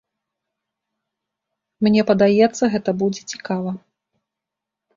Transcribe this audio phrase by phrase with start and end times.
[1.89, 3.71] Мне падаецца, гэта будзе цікава.